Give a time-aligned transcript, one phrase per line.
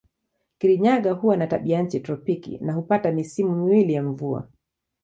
[0.57, 4.47] Kirinyaga huwa na tabianchi tropiki na hupata misimu miwili ya mvua.